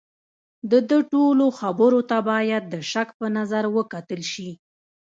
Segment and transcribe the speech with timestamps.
[0.71, 4.49] د ده ټولو خبرو ته باید د شک په نظر وکتل شي.